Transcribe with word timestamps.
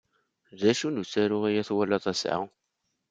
D 0.59 0.61
acu 0.71 0.87
n 0.89 1.01
usaru 1.01 1.39
ay 1.47 1.59
twalad 1.67 2.05
ass-a? 2.11 2.35